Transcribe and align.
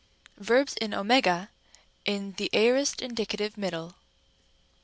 'Verbs 0.39 0.73
in 0.77 0.93
@, 0.93 2.05
in 2.05 2.31
the 2.37 2.49
aorist, 2.53 3.03
indicative, 3.03 3.55
middle. 3.55 3.93